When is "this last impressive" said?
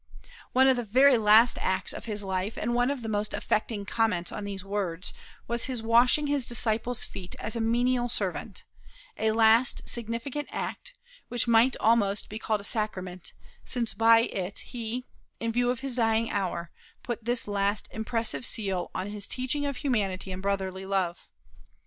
17.25-18.43